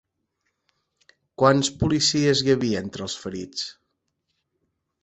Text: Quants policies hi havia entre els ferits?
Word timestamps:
Quants 1.43 1.69
policies 1.83 2.43
hi 2.47 2.53
havia 2.55 2.83
entre 2.87 3.07
els 3.09 3.21
ferits? 3.27 3.71